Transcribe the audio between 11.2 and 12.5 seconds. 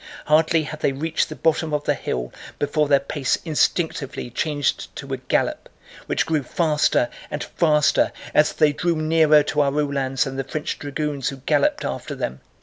who galloped after them.